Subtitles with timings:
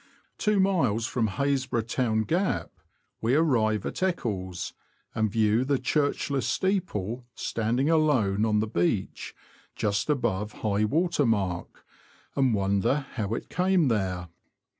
[0.39, 2.71] Two miles from Hasbro' Town Gap
[3.21, 4.73] we arrive at Eccles,
[5.13, 9.35] and view the churchless steeple, standing alone on the beach,
[9.75, 11.85] just above high water mark,
[12.35, 14.29] and wonder how it came there.